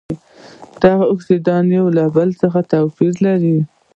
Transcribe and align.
دا 0.81 0.91
اکسایدونه 1.13 1.71
یو 1.79 1.87
له 1.97 2.03
بل 2.15 2.29
څخه 2.41 2.59
توپیر 2.71 3.13
لري. 3.25 3.57